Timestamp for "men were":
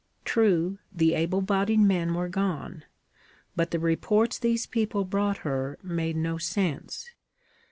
1.81-2.27